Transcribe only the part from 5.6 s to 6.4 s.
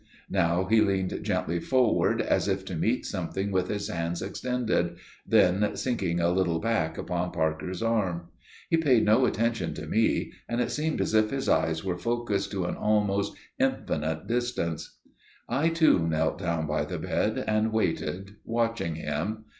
sinking a